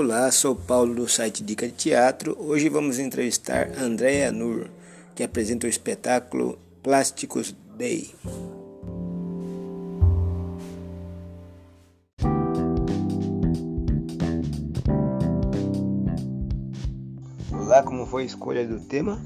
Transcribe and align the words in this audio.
Olá, 0.00 0.30
sou 0.30 0.54
Paulo 0.54 0.94
do 0.94 1.08
site 1.08 1.42
Dica 1.42 1.66
de 1.66 1.72
Teatro. 1.72 2.36
Hoje 2.38 2.68
vamos 2.68 3.00
entrevistar 3.00 3.72
Andréa 3.76 4.30
Nur, 4.30 4.68
que 5.12 5.24
apresenta 5.24 5.66
o 5.66 5.68
espetáculo 5.68 6.56
Plásticos 6.84 7.52
Day. 7.76 8.14
Olá, 17.50 17.82
como 17.82 18.06
foi 18.06 18.22
a 18.22 18.26
escolha 18.26 18.64
do 18.64 18.78
tema? 18.78 19.20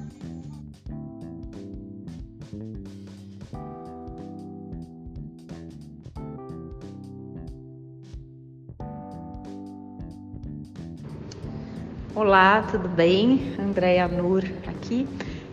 Olá, 12.14 12.60
tudo 12.70 12.90
bem? 12.90 13.54
Andréia 13.58 14.06
Nur 14.06 14.44
aqui. 14.66 15.08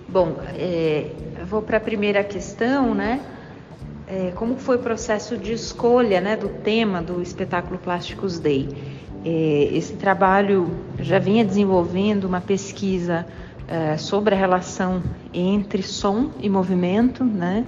Bom, 0.10 0.36
é, 0.58 1.10
vou 1.46 1.62
para 1.62 1.78
a 1.78 1.80
primeira 1.80 2.22
questão, 2.22 2.94
né? 2.94 3.22
É, 4.06 4.32
como 4.36 4.58
foi 4.58 4.76
o 4.76 4.80
processo 4.80 5.38
de 5.38 5.54
escolha 5.54 6.20
né, 6.20 6.36
do 6.36 6.50
tema 6.50 7.02
do 7.02 7.22
espetáculo 7.22 7.80
Plásticos 7.80 8.40
Day? 8.40 8.68
É, 9.24 9.70
esse 9.72 9.94
trabalho 9.94 10.70
já 11.00 11.18
vinha 11.18 11.46
desenvolvendo 11.46 12.26
uma 12.26 12.42
pesquisa 12.42 13.26
é, 13.66 13.96
sobre 13.96 14.36
a 14.36 14.38
relação 14.38 15.02
entre 15.34 15.82
som 15.82 16.30
e 16.42 16.50
movimento, 16.50 17.24
né? 17.24 17.66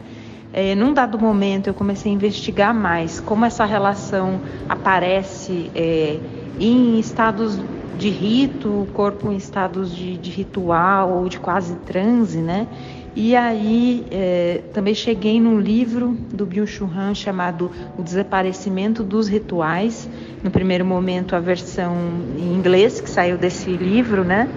É, 0.51 0.75
num 0.75 0.93
dado 0.93 1.17
momento 1.17 1.67
eu 1.67 1.73
comecei 1.73 2.11
a 2.11 2.15
investigar 2.15 2.75
mais 2.75 3.21
como 3.21 3.45
essa 3.45 3.63
relação 3.63 4.41
aparece 4.67 5.71
é, 5.73 6.19
em 6.59 6.99
estados 6.99 7.57
de 7.97 8.09
rito, 8.09 8.69
o 8.69 8.87
corpo 8.93 9.31
em 9.31 9.35
estados 9.35 9.95
de, 9.95 10.17
de 10.17 10.31
ritual 10.31 11.11
ou 11.11 11.29
de 11.29 11.39
quase 11.39 11.75
transe, 11.77 12.39
né? 12.39 12.67
E 13.13 13.35
aí 13.35 14.05
é, 14.09 14.61
também 14.73 14.95
cheguei 14.95 15.39
num 15.39 15.59
livro 15.59 16.17
do 16.33 16.45
Byung-Chul 16.45 16.89
Han 16.95 17.13
chamado 17.13 17.69
O 17.97 18.01
Desaparecimento 18.01 19.03
dos 19.03 19.27
Rituais. 19.27 20.09
No 20.41 20.49
primeiro 20.49 20.85
momento 20.85 21.35
a 21.35 21.39
versão 21.39 21.93
em 22.37 22.53
inglês 22.53 23.01
que 23.01 23.09
saiu 23.09 23.37
desse 23.37 23.69
livro, 23.69 24.23
né? 24.23 24.49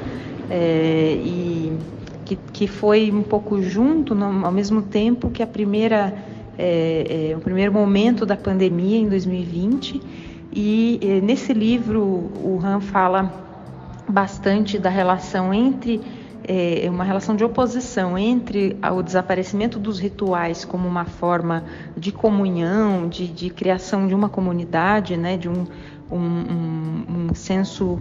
É, 0.49 1.19
e 1.21 1.73
que, 2.25 2.37
que 2.53 2.67
foi 2.69 3.11
um 3.11 3.23
pouco 3.23 3.61
junto, 3.61 4.15
no, 4.15 4.47
ao 4.47 4.53
mesmo 4.53 4.83
tempo 4.83 5.31
que 5.31 5.43
a 5.43 5.47
primeira, 5.47 6.15
é, 6.57 7.31
é, 7.31 7.37
o 7.37 7.41
primeiro 7.41 7.73
momento 7.73 8.25
da 8.25 8.37
pandemia 8.37 8.99
em 8.99 9.09
2020 9.09 10.01
e 10.53 10.99
eh, 11.03 11.21
nesse 11.21 11.53
livro 11.53 12.03
o 12.03 12.61
Han 12.63 12.81
fala 12.81 13.33
bastante 14.09 14.79
da 14.79 14.91
relação 14.91 15.53
entre 15.53 16.01
é, 16.47 16.89
uma 16.91 17.05
relação 17.05 17.35
de 17.35 17.43
oposição 17.43 18.19
entre 18.19 18.77
o 18.93 19.03
desaparecimento 19.03 19.79
dos 19.79 19.99
rituais 19.99 20.65
como 20.65 20.87
uma 20.87 21.07
forma 21.07 21.65
de 21.97 22.13
comunhão, 22.13 23.09
de, 23.09 23.27
de 23.27 23.51
criação 23.51 24.07
de 24.07 24.15
uma 24.15 24.29
comunidade, 24.29 25.17
né, 25.17 25.37
de 25.37 25.49
um, 25.49 25.67
um, 26.13 26.19
um, 26.19 27.05
um 27.31 27.35
senso, 27.35 27.99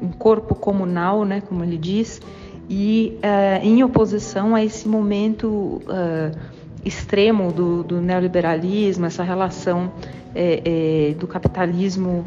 um 0.00 0.08
corpo 0.08 0.54
comunal, 0.54 1.24
né, 1.24 1.42
como 1.42 1.62
ele 1.62 1.76
diz, 1.76 2.22
e 2.68 3.18
uh, 3.18 3.64
em 3.64 3.84
oposição 3.84 4.54
a 4.54 4.64
esse 4.64 4.88
momento 4.88 5.82
uh, 5.84 6.36
extremo 6.84 7.52
do, 7.52 7.82
do 7.82 8.00
neoliberalismo, 8.00 9.06
essa 9.06 9.22
relação 9.22 9.92
é, 10.34 11.10
é, 11.10 11.14
do 11.14 11.26
capitalismo 11.26 12.26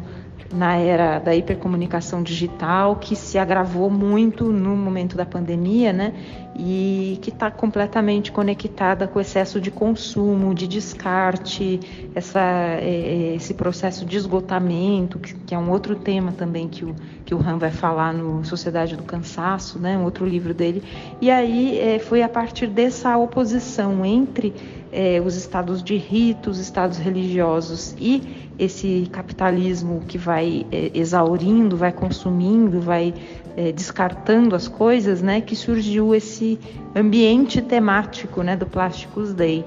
na 0.52 0.76
era 0.76 1.18
da 1.18 1.34
hipercomunicação 1.34 2.22
digital, 2.22 2.96
que 2.96 3.14
se 3.14 3.38
agravou 3.38 3.90
muito 3.90 4.44
no 4.44 4.74
momento 4.76 5.16
da 5.16 5.26
pandemia, 5.26 5.92
né? 5.92 6.14
E 6.56 7.18
que 7.22 7.30
está 7.30 7.50
completamente 7.50 8.32
conectada 8.32 9.06
com 9.06 9.18
o 9.18 9.22
excesso 9.22 9.60
de 9.60 9.70
consumo, 9.70 10.54
de 10.54 10.66
descarte, 10.66 11.78
essa, 12.14 12.40
é, 12.40 12.80
é, 12.82 13.34
esse 13.36 13.54
processo 13.54 14.04
de 14.04 14.16
esgotamento, 14.16 15.18
que, 15.18 15.54
é 15.54 15.58
um 15.58 15.70
outro 15.70 15.94
tema 15.94 16.32
também 16.32 16.66
que 16.66 16.84
o, 16.84 16.96
que 17.24 17.34
o 17.34 17.38
Han 17.38 17.58
vai 17.58 17.70
falar 17.70 18.12
no 18.12 18.44
Sociedade 18.44 18.96
do 18.96 19.04
Cansaço, 19.04 19.78
né? 19.78 19.96
Um 19.98 20.04
outro 20.04 20.26
livro 20.26 20.54
dele. 20.54 20.82
E 21.20 21.30
aí 21.30 21.78
é, 21.78 21.98
foi 21.98 22.22
a 22.22 22.28
partir 22.28 22.66
dessa 22.68 23.16
oposição 23.16 24.04
entre 24.04 24.54
é, 24.92 25.20
os 25.24 25.36
estados 25.36 25.82
de 25.82 25.96
rito, 25.96 26.50
os 26.50 26.58
estados 26.58 26.98
religiosos 26.98 27.94
e 27.98 28.48
esse 28.58 29.08
capitalismo 29.12 30.02
que 30.06 30.18
vai 30.18 30.66
é, 30.72 30.90
exaurindo, 30.94 31.76
vai 31.76 31.92
consumindo, 31.92 32.80
vai 32.80 33.14
é, 33.56 33.70
descartando 33.72 34.56
as 34.56 34.66
coisas, 34.66 35.22
né, 35.22 35.40
que 35.40 35.54
surgiu 35.54 36.14
esse 36.14 36.58
ambiente 36.94 37.60
temático, 37.60 38.42
né, 38.42 38.56
do 38.56 38.66
Plásticos 38.66 39.32
Day. 39.32 39.64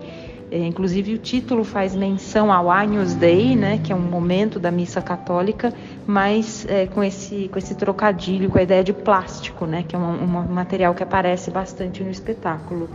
É, 0.51 0.57
inclusive 0.67 1.13
o 1.13 1.17
título 1.17 1.63
faz 1.63 1.95
menção 1.95 2.51
ao 2.51 2.69
Agnus 2.69 3.13
Dei, 3.13 3.55
né, 3.55 3.79
que 3.81 3.93
é 3.93 3.95
um 3.95 4.01
momento 4.01 4.59
da 4.59 4.69
missa 4.69 5.01
católica, 5.01 5.73
mas 6.05 6.65
é, 6.67 6.87
com 6.87 7.01
esse 7.01 7.47
com 7.47 7.57
esse 7.57 7.73
trocadilho, 7.73 8.49
com 8.49 8.57
a 8.57 8.63
ideia 8.63 8.83
de 8.83 8.91
plástico, 8.91 9.65
né, 9.65 9.85
que 9.87 9.95
é 9.95 9.99
um, 9.99 10.23
um 10.23 10.53
material 10.53 10.93
que 10.93 11.03
aparece 11.03 11.49
bastante 11.49 12.03
no 12.03 12.11
espetáculo. 12.11 12.89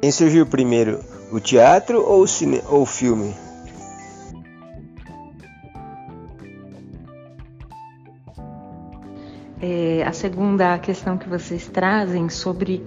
Quem 0.00 0.12
surgiu 0.12 0.46
primeiro, 0.46 1.00
o 1.32 1.40
teatro 1.40 2.02
ou 2.02 2.22
o, 2.22 2.26
cine 2.26 2.60
ou 2.68 2.82
o 2.82 2.86
filme? 2.86 3.34
É, 9.60 10.04
a 10.06 10.12
segunda 10.12 10.78
questão 10.78 11.16
que 11.16 11.28
vocês 11.28 11.66
trazem 11.66 12.28
sobre 12.28 12.84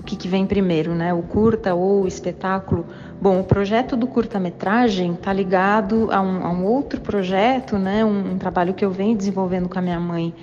o 0.00 0.02
que, 0.02 0.16
que 0.16 0.28
vem 0.28 0.44
primeiro, 0.44 0.92
né? 0.92 1.14
O 1.14 1.22
curta 1.22 1.72
ou 1.72 2.02
o 2.02 2.06
espetáculo. 2.06 2.84
Bom, 3.22 3.40
o 3.40 3.44
projeto 3.44 3.96
do 3.96 4.06
curta-metragem 4.06 5.14
está 5.14 5.32
ligado 5.32 6.08
a 6.10 6.20
um, 6.20 6.44
a 6.44 6.50
um, 6.50 6.64
outro 6.64 7.00
projeto, 7.00 7.78
né? 7.78 8.04
Um, 8.04 8.32
um, 8.32 8.38
trabalho 8.38 8.74
que 8.74 8.84
eu 8.84 8.90
venho 8.90 9.16
desenvolvendo 9.16 9.68
com 9.68 9.78
a 9.78 9.82
minha 9.82 10.00
mãe 10.00 10.34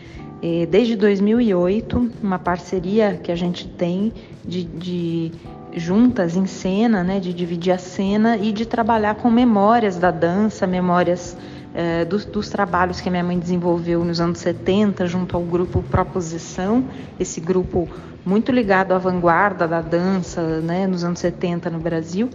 é, 0.41 0.66
desde 0.66 0.96
2008, 0.96 2.12
uma 2.23 2.40
parceria 2.40 3.19
que 3.22 3.31
a 3.31 3.35
gente 3.35 3.68
tem 3.68 4.12
de, 4.44 4.63
de 4.63 5.31
juntas 5.75 6.35
em 6.35 6.45
cena, 6.45 7.03
né, 7.03 7.19
de 7.19 7.33
dividir 7.33 7.71
a 7.71 7.77
cena 7.77 8.37
e 8.37 8.51
de 8.51 8.65
trabalhar 8.65 9.15
com 9.15 9.29
memórias 9.29 9.97
da 9.97 10.11
dança, 10.11 10.67
memórias 10.67 11.37
é, 11.73 12.03
dos, 12.03 12.25
dos, 12.25 12.49
trabalhos 12.49 12.99
que 12.99 13.07
a 13.07 13.11
minha 13.11 13.23
mãe 13.23 13.39
desenvolveu 13.39 14.03
nos 14.03 14.19
anos 14.19 14.39
70 14.39 15.07
junto 15.07 15.37
ao 15.37 15.43
grupo 15.43 15.81
Proposição, 15.83 16.83
esse 17.19 17.39
grupo 17.39 17.87
muito 18.25 18.51
ligado 18.51 18.93
à 18.93 18.97
vanguarda 18.97 19.67
da 19.67 19.81
dança 19.81 20.41
né, 20.61 20.85
nos 20.85 21.03
anos 21.03 21.19
70 21.19 21.69
no 21.69 21.79
Brasil, 21.79 22.29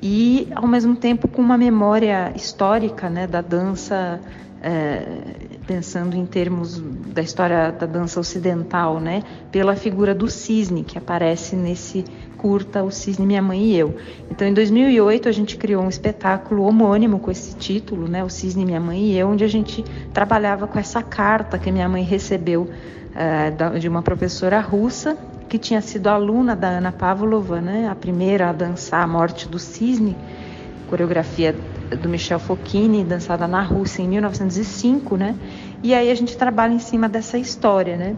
e 0.00 0.48
ao 0.54 0.66
mesmo 0.66 0.94
tempo 0.94 1.26
com 1.26 1.40
uma 1.40 1.56
memória 1.56 2.32
histórica 2.36 3.08
né, 3.08 3.26
da 3.26 3.40
dança 3.40 4.20
é, 4.62 5.02
pensando 5.66 6.16
em 6.16 6.24
termos 6.24 6.80
da 6.80 7.20
história 7.20 7.72
da 7.72 7.84
dança 7.84 8.20
ocidental, 8.20 9.00
né, 9.00 9.24
pela 9.50 9.74
figura 9.74 10.14
do 10.14 10.28
cisne 10.28 10.84
que 10.84 10.96
aparece 10.96 11.56
nesse 11.56 12.04
curta 12.38 12.82
O 12.82 12.90
Cisne, 12.90 13.24
Minha 13.24 13.40
Mãe 13.40 13.62
e 13.66 13.76
Eu. 13.78 13.94
Então, 14.28 14.46
em 14.46 14.52
2008 14.52 15.28
a 15.28 15.32
gente 15.32 15.56
criou 15.56 15.82
um 15.82 15.88
espetáculo 15.88 16.64
homônimo 16.64 17.20
com 17.20 17.30
esse 17.30 17.54
título, 17.54 18.08
né, 18.08 18.24
O 18.24 18.28
Cisne, 18.28 18.64
Minha 18.64 18.80
Mãe 18.80 19.00
e 19.00 19.18
Eu, 19.18 19.28
onde 19.28 19.44
a 19.44 19.48
gente 19.48 19.84
trabalhava 20.12 20.66
com 20.66 20.78
essa 20.78 21.02
carta 21.02 21.56
que 21.56 21.70
minha 21.70 21.88
mãe 21.88 22.02
recebeu 22.02 22.62
uh, 22.62 23.78
de 23.78 23.88
uma 23.88 24.02
professora 24.02 24.60
russa 24.60 25.16
que 25.48 25.56
tinha 25.58 25.80
sido 25.80 26.08
aluna 26.08 26.56
da 26.56 26.68
Ana 26.68 26.90
Pavlova, 26.90 27.60
né, 27.60 27.88
a 27.88 27.94
primeira 27.94 28.48
a 28.48 28.52
dançar 28.52 29.04
a 29.04 29.06
morte 29.06 29.48
do 29.48 29.58
cisne, 29.58 30.16
coreografia 30.88 31.54
do 31.96 32.08
Michel 32.08 32.38
Focchini, 32.38 33.04
dançada 33.04 33.46
na 33.46 33.62
Rússia 33.62 34.02
em 34.02 34.08
1905, 34.08 35.16
né? 35.16 35.34
E 35.82 35.94
aí 35.94 36.10
a 36.10 36.14
gente 36.14 36.36
trabalha 36.36 36.72
em 36.72 36.78
cima 36.78 37.08
dessa 37.08 37.38
história, 37.38 37.96
né? 37.96 38.16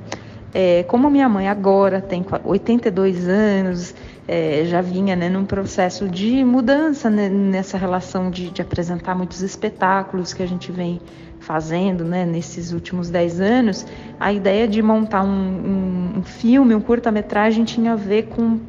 É, 0.53 0.85
como 0.85 1.11
minha 1.11 1.29
mãe 1.29 1.49
agora 1.49 2.01
tem 2.01 2.25
82 2.45 3.27
anos, 3.27 3.93
é, 4.29 4.63
já 4.67 4.81
vinha 4.81 5.17
né, 5.17 5.29
num 5.29 5.45
processo 5.45 6.09
de 6.09 6.45
mudança 6.45 7.11
né, 7.11 7.29
nessa 7.29 7.77
relação 7.77 8.31
de, 8.31 8.51
de, 8.51 8.63
apresentar 8.63 9.17
muitos 9.17 9.43
espetáculos 9.43 10.33
que 10.33 10.45
a 10.45 10.47
gente 10.47 10.71
vem 10.71 11.01
fazendo 11.41 12.05
né, 12.05 12.25
nesses 12.25 12.73
últimos 12.73 13.11
10 13.11 13.41
anos, 13.41 13.87
a 14.19 14.33
ideia 14.33 14.69
de 14.69 14.81
montar 14.81 15.25
um, 15.25 15.29
um, 15.29 16.19
um 16.19 16.23
filme, 16.23 16.73
um 16.73 16.81
curta-metragem, 16.81 17.65
tinha 17.65 17.93
a 17.93 17.97
ver 17.97 18.29
com 18.29 18.61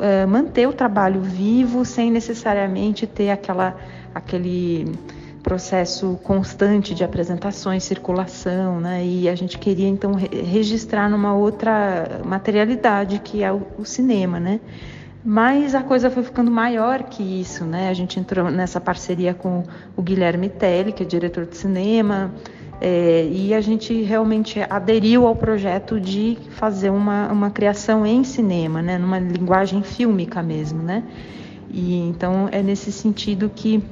uh, 0.00 0.26
manter 0.26 0.66
o 0.66 0.72
trabalho 0.72 1.20
vivo 1.20 1.84
sem 1.84 2.10
necessariamente 2.10 3.06
ter 3.06 3.30
aquela, 3.30 3.76
aquele 4.14 4.92
processo 5.42 6.18
constante 6.22 6.94
de 6.94 7.04
apresentações, 7.04 7.84
circulação, 7.84 8.80
né? 8.80 9.04
E 9.04 9.28
a 9.28 9.34
gente 9.34 9.58
queria 9.58 9.88
então 9.88 10.12
registrar 10.14 11.08
numa 11.08 11.34
outra 11.34 12.20
materialidade 12.24 13.18
que 13.20 13.42
é 13.42 13.52
o, 13.52 13.62
o 13.78 13.84
cinema, 13.84 14.40
né? 14.40 14.60
Mas 15.22 15.74
a 15.74 15.82
coisa 15.82 16.10
foi 16.10 16.22
ficando 16.22 16.50
maior 16.50 17.02
que 17.02 17.22
isso, 17.22 17.64
né? 17.64 17.90
A 17.90 17.94
gente 17.94 18.18
entrou 18.18 18.50
nessa 18.50 18.80
parceria 18.80 19.34
com 19.34 19.62
o 19.94 20.02
Guilherme 20.02 20.48
Telli, 20.48 20.92
que 20.92 21.02
é 21.02 21.06
diretor 21.06 21.44
de 21.44 21.56
cinema, 21.56 22.32
é, 22.80 23.28
e 23.30 23.52
a 23.52 23.60
gente 23.60 24.02
realmente 24.02 24.58
aderiu 24.70 25.26
ao 25.26 25.36
projeto 25.36 26.00
de 26.00 26.38
fazer 26.50 26.88
uma, 26.90 27.30
uma 27.30 27.50
criação 27.50 28.06
em 28.06 28.24
cinema, 28.24 28.80
né? 28.80 28.96
Numa 28.96 29.18
linguagem 29.18 29.82
fílmica 29.82 30.42
mesmo, 30.42 30.82
né? 30.82 31.04
E 31.70 31.96
então 32.08 32.48
é 32.50 32.62
nesse 32.62 32.90
sentido 32.90 33.50
que 33.54 33.82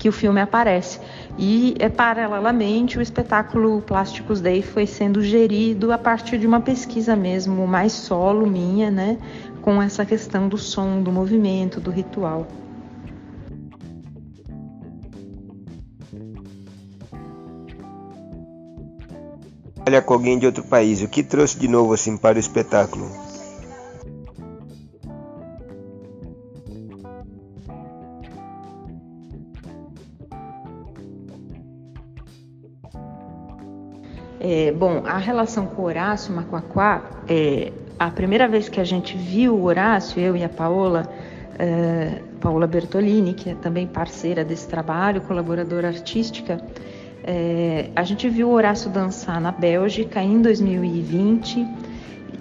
que 0.00 0.08
o 0.08 0.12
filme 0.12 0.40
aparece. 0.40 0.98
E 1.38 1.74
é, 1.78 1.90
paralelamente 1.90 2.98
o 2.98 3.02
espetáculo 3.02 3.82
Plásticos 3.82 4.40
Day 4.40 4.62
foi 4.62 4.86
sendo 4.86 5.22
gerido 5.22 5.92
a 5.92 5.98
partir 5.98 6.38
de 6.38 6.46
uma 6.46 6.60
pesquisa 6.60 7.14
mesmo 7.14 7.66
mais 7.66 7.92
solo 7.92 8.46
minha, 8.46 8.90
né, 8.90 9.18
com 9.60 9.80
essa 9.80 10.06
questão 10.06 10.48
do 10.48 10.56
som, 10.56 11.02
do 11.02 11.12
movimento, 11.12 11.78
do 11.78 11.90
ritual. 11.90 12.48
Olha 19.90 20.00
com 20.00 20.14
alguém 20.14 20.38
de 20.38 20.46
outro 20.46 20.62
país, 20.62 21.02
o 21.02 21.08
que 21.08 21.20
trouxe 21.20 21.58
de 21.58 21.66
novo 21.66 21.92
assim 21.92 22.16
para 22.16 22.36
o 22.36 22.38
espetáculo? 22.38 23.10
É, 34.38 34.70
bom, 34.70 35.02
a 35.04 35.18
relação 35.18 35.66
com 35.66 35.82
o 35.82 35.84
Horácio 35.86 36.32
Macuaquá, 36.32 37.02
é, 37.28 37.72
a 37.98 38.12
primeira 38.12 38.46
vez 38.46 38.68
que 38.68 38.80
a 38.80 38.84
gente 38.84 39.16
viu 39.16 39.56
o 39.56 39.64
Horácio, 39.64 40.20
eu 40.20 40.36
e 40.36 40.44
a 40.44 40.48
Paola, 40.48 41.12
é, 41.58 42.22
Paola 42.40 42.68
Bertolini, 42.68 43.34
que 43.34 43.50
é 43.50 43.54
também 43.56 43.88
parceira 43.88 44.44
desse 44.44 44.68
trabalho, 44.68 45.20
colaboradora 45.22 45.88
artística, 45.88 46.64
é, 47.32 47.90
a 47.94 48.02
gente 48.02 48.28
viu 48.28 48.48
o 48.48 48.52
Horácio 48.52 48.90
dançar 48.90 49.40
na 49.40 49.52
Bélgica 49.52 50.20
em 50.20 50.42
2020 50.42 51.64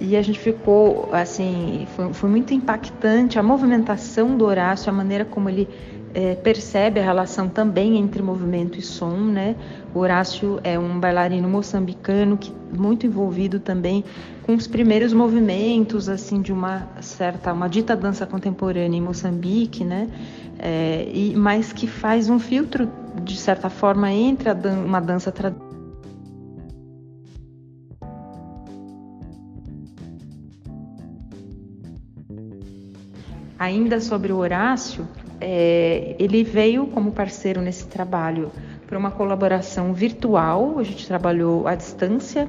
e 0.02 0.18
a 0.18 0.22
gente 0.24 0.40
ficou 0.40 1.10
assim, 1.14 1.86
foi, 1.96 2.12
foi 2.12 2.28
muito 2.28 2.56
impactante 2.56 3.38
a 3.38 3.44
movimentação 3.44 4.36
do 4.36 4.46
Horácio, 4.46 4.90
a 4.90 4.94
maneira 4.94 5.24
como 5.24 5.48
ele 5.48 5.70
é, 6.12 6.34
percebe 6.34 7.00
a 7.00 7.04
relação 7.04 7.48
também 7.48 7.98
entre 7.98 8.20
movimento 8.24 8.80
e 8.80 8.82
som, 8.82 9.16
né? 9.16 9.56
O 9.94 10.00
Horácio 10.00 10.60
é 10.64 10.80
um 10.80 11.00
bailarino 11.00 11.48
moçambicano 11.48 12.36
que 12.36 12.52
muito 12.76 13.06
envolvido 13.06 13.60
também 13.60 14.04
com 14.42 14.56
os 14.56 14.66
primeiros 14.66 15.14
movimentos 15.14 16.10
assim 16.10 16.42
de 16.42 16.52
uma 16.52 16.88
certa 17.00 17.54
uma 17.54 17.70
dita 17.70 17.96
dança 17.96 18.26
contemporânea 18.26 18.98
em 18.98 19.02
Moçambique, 19.02 19.84
né? 19.84 20.08
É, 20.58 21.08
e 21.14 21.36
mas 21.36 21.72
que 21.72 21.86
faz 21.86 22.28
um 22.28 22.40
filtro 22.40 22.90
de 23.24 23.38
certa 23.38 23.70
forma 23.70 24.12
entre 24.12 24.54
dan 24.54 24.80
uma 24.86 25.00
dança 25.00 25.32
tradicional 25.32 25.70
Ainda 33.60 34.00
sobre 34.00 34.32
o 34.32 34.38
Horácio, 34.38 35.06
é, 35.42 36.16
ele 36.18 36.46
veio 36.46 36.88
como 36.88 37.12
parceiro 37.12 37.60
nesse 37.60 37.86
trabalho 37.88 38.54
para 38.88 38.98
uma 38.98 39.12
colaboração 39.12 39.94
virtual, 39.94 40.80
a 40.80 40.84
gente 40.84 41.06
trabalhou 41.06 41.68
à 41.68 41.76
distância, 41.76 42.48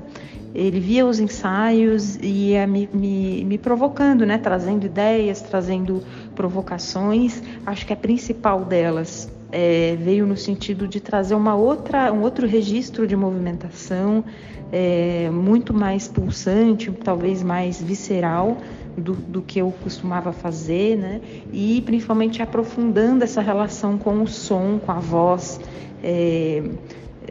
ele 0.55 0.79
via 0.79 1.05
os 1.05 1.19
ensaios 1.19 2.15
e 2.17 2.51
ia 2.51 2.67
me, 2.67 2.89
me, 2.93 3.45
me, 3.45 3.59
provocando, 3.59 4.25
né, 4.25 4.39
trazendo 4.39 4.87
ideias, 4.87 5.43
trazendo 5.43 6.03
provocações. 6.37 7.43
Acho 7.67 7.85
que 7.85 7.93
a 7.93 7.97
principal 7.97 8.65
delas 8.65 9.29
é, 9.53 9.97
veio 9.99 10.27
no 10.27 10.37
sentido 10.37 10.87
de 10.87 11.01
trazer 11.01 11.35
uma 11.35 11.55
outra, 11.55 12.13
um 12.13 12.23
outro 12.23 12.47
registro 12.47 13.07
de 13.07 13.17
movimentação, 13.17 14.25
é, 14.73 15.29
muito 15.31 15.75
mais 15.75 16.07
pulsante, 16.07 16.91
talvez 16.93 17.43
mais 17.43 17.83
visceral, 17.83 18.59
do, 18.97 19.15
do, 19.15 19.43
que 19.43 19.61
eu 19.61 19.73
costumava 19.83 20.33
fazer, 20.33 20.97
né? 20.97 21.21
E 21.53 21.81
principalmente 21.83 22.43
aprofundando 22.43 23.25
essa 23.25 23.41
relação 23.41 23.97
com 23.97 24.23
o 24.23 24.27
som, 24.27 24.79
com 24.85 24.93
a 24.93 24.99
voz, 24.99 25.61
é, 26.03 26.63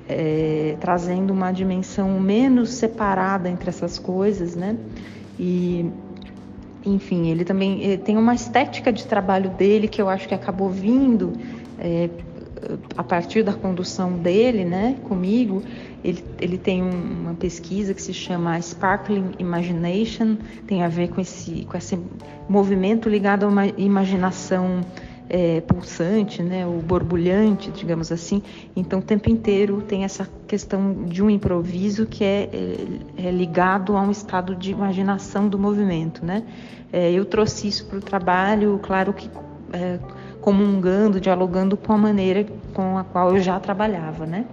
é, 0.07 0.75
trazendo 0.79 1.31
uma 1.31 1.51
dimensão 1.51 2.19
menos 2.19 2.71
separada 2.71 3.49
entre 3.49 3.69
essas 3.69 3.99
coisas, 3.99 4.55
né? 4.55 4.77
E 5.37 5.89
enfim, 6.85 7.27
ele 7.29 7.43
também 7.43 7.83
ele 7.83 7.97
tem 7.97 8.17
uma 8.17 8.33
estética 8.33 8.91
de 8.91 9.05
trabalho 9.05 9.49
dele 9.51 9.87
que 9.87 10.01
eu 10.01 10.07
acho 10.09 10.27
que 10.27 10.33
acabou 10.33 10.69
vindo 10.69 11.33
é, 11.79 12.09
a 12.97 13.03
partir 13.03 13.43
da 13.43 13.53
condução 13.53 14.13
dele, 14.13 14.65
né, 14.65 14.97
comigo, 15.03 15.63
ele, 16.03 16.23
ele 16.39 16.57
tem 16.57 16.83
um, 16.83 17.21
uma 17.21 17.33
pesquisa 17.33 17.93
que 17.93 18.01
se 18.01 18.13
chama 18.13 18.59
Sparkling 18.61 19.31
Imagination, 19.39 20.37
tem 20.67 20.83
a 20.83 20.87
ver 20.87 21.09
com 21.09 21.21
esse, 21.21 21.65
com 21.65 21.77
esse 21.77 21.97
movimento 22.47 23.07
ligado 23.07 23.45
a 23.45 23.47
uma 23.47 23.67
imaginação 23.67 24.81
é, 25.29 25.61
pulsante, 25.61 26.41
né, 26.41 26.65
o 26.65 26.81
borbulhante, 26.81 27.71
digamos 27.71 28.11
assim. 28.11 28.41
Então, 28.75 28.99
o 28.99 29.01
tempo 29.01 29.29
inteiro 29.29 29.81
tem 29.81 30.03
essa 30.03 30.27
questão 30.47 31.05
de 31.05 31.23
um 31.23 31.29
improviso 31.29 32.05
que 32.05 32.23
é, 32.23 32.49
é, 32.51 33.27
é 33.27 33.31
ligado 33.31 33.95
a 33.95 34.01
um 34.01 34.11
estado 34.11 34.55
de 34.55 34.71
imaginação 34.71 35.47
do 35.47 35.57
movimento, 35.57 36.25
né. 36.25 36.43
É, 36.91 37.11
eu 37.11 37.23
trouxe 37.23 37.67
isso 37.67 37.85
para 37.85 37.99
o 37.99 38.01
trabalho, 38.01 38.79
claro 38.81 39.13
que 39.13 39.29
é, 39.73 39.99
comungando, 40.41 41.19
dialogando 41.19 41.77
com 41.77 41.93
a 41.93 41.97
maneira 41.97 42.45
com 42.73 42.97
a 42.97 43.03
qual 43.03 43.35
eu 43.35 43.41
já 43.41 43.59
trabalhava, 43.59 44.25
né? 44.25 44.45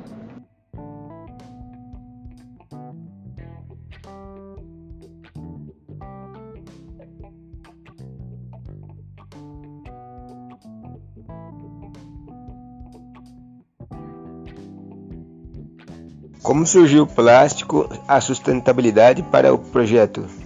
Como 16.47 16.65
surgiu 16.65 17.03
o 17.03 17.07
plástico, 17.09 17.89
a 18.07 18.21
sustentabilidade 18.21 19.21
para 19.21 19.53
o 19.53 19.59
projeto? 19.59 20.46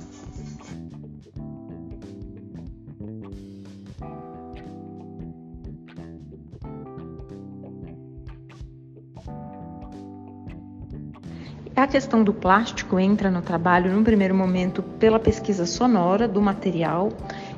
Questão 11.90 12.22
do 12.22 12.32
plástico 12.32 13.00
entra 13.00 13.30
no 13.30 13.42
trabalho, 13.42 13.92
num 13.92 14.04
primeiro 14.04 14.34
momento, 14.34 14.80
pela 14.80 15.18
pesquisa 15.18 15.66
sonora 15.66 16.28
do 16.28 16.40
material 16.40 17.10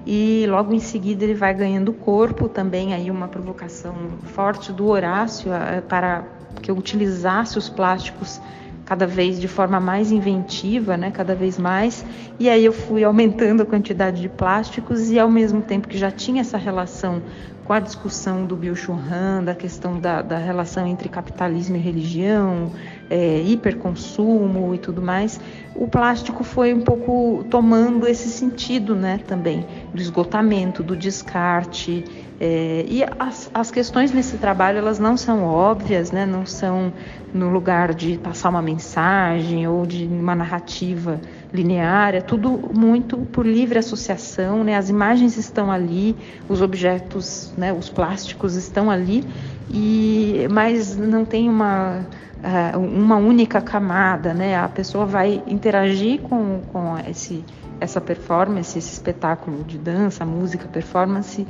e 0.06 0.46
logo 0.48 0.72
em 0.72 0.80
seguida 0.80 1.22
ele 1.22 1.34
vai 1.34 1.52
ganhando 1.52 1.92
corpo 1.92 2.48
também 2.48 2.94
aí 2.94 3.10
uma 3.10 3.28
provocação 3.28 3.94
forte 4.34 4.72
do 4.72 4.86
Horácio 4.86 5.52
eh, 5.52 5.82
para 5.82 6.24
que 6.62 6.70
eu 6.70 6.76
utilizasse 6.76 7.58
os 7.58 7.68
plásticos 7.68 8.40
cada 8.86 9.06
vez 9.06 9.38
de 9.38 9.46
forma 9.46 9.78
mais 9.78 10.10
inventiva, 10.10 10.96
né, 10.96 11.10
cada 11.10 11.34
vez 11.34 11.58
mais. 11.58 12.04
E 12.38 12.48
aí 12.48 12.64
eu 12.64 12.72
fui 12.72 13.04
aumentando 13.04 13.62
a 13.62 13.66
quantidade 13.66 14.20
de 14.20 14.28
plásticos 14.28 15.10
e 15.10 15.18
ao 15.18 15.30
mesmo 15.30 15.62
tempo 15.62 15.88
que 15.88 15.96
já 15.96 16.10
tinha 16.10 16.40
essa 16.40 16.56
relação 16.56 17.22
com 17.64 17.72
a 17.72 17.80
discussão 17.80 18.44
do 18.44 18.56
Bill 18.56 18.74
Churran, 18.74 19.44
da 19.44 19.54
questão 19.54 19.98
da, 19.98 20.20
da 20.20 20.36
relação 20.36 20.86
entre 20.86 21.08
capitalismo 21.08 21.76
e 21.76 21.78
religião, 21.78 22.72
é, 23.08 23.40
hiperconsumo 23.40 24.74
e 24.74 24.78
tudo 24.78 25.00
mais, 25.00 25.40
o 25.74 25.86
plástico 25.86 26.42
foi 26.42 26.74
um 26.74 26.80
pouco 26.80 27.44
tomando 27.50 28.06
esse 28.06 28.28
sentido, 28.28 28.94
né, 28.94 29.20
também, 29.26 29.66
do 29.94 30.00
esgotamento, 30.00 30.82
do 30.82 30.96
descarte. 30.96 32.04
É, 32.40 32.84
e 32.88 33.04
as, 33.18 33.50
as 33.54 33.70
questões 33.70 34.12
nesse 34.12 34.38
trabalho, 34.38 34.78
elas 34.78 34.98
não 34.98 35.16
são 35.16 35.44
óbvias, 35.44 36.10
né, 36.10 36.26
não 36.26 36.44
são 36.44 36.92
no 37.32 37.48
lugar 37.48 37.94
de 37.94 38.18
passar 38.18 38.50
uma 38.50 38.60
mensagem 38.60 39.66
ou 39.66 39.86
de 39.86 40.04
uma 40.04 40.34
narrativa 40.34 41.20
linear, 41.52 42.14
é 42.14 42.20
tudo 42.20 42.70
muito 42.74 43.16
por 43.18 43.46
livre 43.46 43.78
associação, 43.78 44.62
né? 44.62 44.76
As 44.76 44.88
imagens 44.88 45.36
estão 45.36 45.70
ali, 45.70 46.16
os 46.48 46.60
objetos, 46.60 47.52
né, 47.56 47.72
os 47.72 47.88
plásticos 47.88 48.54
estão 48.54 48.90
ali, 48.90 49.24
e 49.70 50.46
mas 50.50 50.96
não 50.96 51.24
tem 51.24 51.48
uma 51.48 52.06
uh, 52.42 52.78
uma 52.78 53.16
única 53.16 53.60
camada, 53.60 54.34
né? 54.34 54.56
A 54.56 54.68
pessoa 54.68 55.06
vai 55.06 55.42
interagir 55.46 56.20
com, 56.20 56.60
com 56.72 56.98
esse 57.08 57.44
essa 57.80 58.00
performance, 58.00 58.78
esse 58.78 58.92
espetáculo 58.92 59.64
de 59.64 59.76
dança, 59.76 60.24
música, 60.24 60.68
performance 60.68 61.44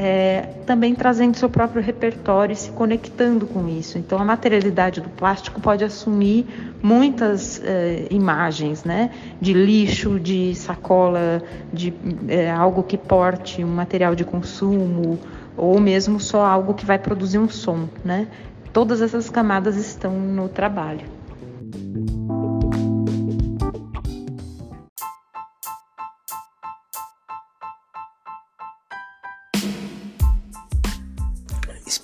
é, 0.00 0.42
também 0.64 0.94
trazendo 0.94 1.36
seu 1.36 1.50
próprio 1.50 1.82
repertório 1.82 2.52
e 2.52 2.56
se 2.56 2.70
conectando 2.70 3.48
com 3.48 3.68
isso. 3.68 3.98
Então, 3.98 4.16
a 4.16 4.24
materialidade 4.24 5.00
do 5.00 5.08
plástico 5.08 5.60
pode 5.60 5.82
assumir 5.82 6.46
muitas 6.80 7.60
é, 7.64 8.06
imagens, 8.08 8.84
né? 8.84 9.10
De 9.40 9.52
lixo, 9.52 10.20
de 10.20 10.54
sacola, 10.54 11.42
de 11.72 11.92
é, 12.28 12.48
algo 12.48 12.84
que 12.84 12.96
porte 12.96 13.64
um 13.64 13.74
material 13.74 14.14
de 14.14 14.24
consumo, 14.24 15.18
ou 15.56 15.80
mesmo 15.80 16.20
só 16.20 16.46
algo 16.46 16.74
que 16.74 16.86
vai 16.86 17.00
produzir 17.00 17.40
um 17.40 17.48
som, 17.48 17.88
né? 18.04 18.28
Todas 18.72 19.02
essas 19.02 19.28
camadas 19.28 19.76
estão 19.76 20.12
no 20.12 20.48
trabalho. 20.48 21.17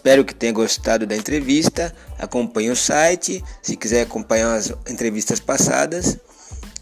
Espero 0.04 0.22
que 0.22 0.34
tenha 0.34 0.52
gostado 0.52 1.06
da 1.06 1.16
entrevista. 1.16 1.90
Acompanhe 2.18 2.68
o 2.68 2.76
site, 2.76 3.42
se 3.62 3.74
quiser 3.74 4.02
acompanhar 4.02 4.54
as 4.54 4.70
entrevistas 4.86 5.40
passadas. 5.40 6.18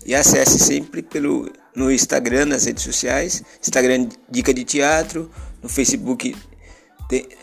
E 0.05 0.13
acesse 0.13 0.59
sempre 0.59 1.03
pelo 1.03 1.49
no 1.73 1.89
Instagram, 1.93 2.47
nas 2.47 2.65
redes 2.65 2.83
sociais, 2.83 3.45
Instagram 3.61 4.09
Dica 4.29 4.53
de 4.53 4.65
Teatro, 4.65 5.31
no 5.63 5.69
Facebook 5.69 6.35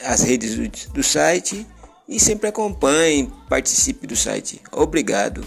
as 0.03 0.21
redes 0.21 0.55
do, 0.55 0.91
do 0.95 1.01
site 1.01 1.65
e 2.09 2.19
sempre 2.19 2.49
acompanhe, 2.49 3.31
participe 3.47 4.05
do 4.05 4.17
site. 4.17 4.61
Obrigado. 4.73 5.45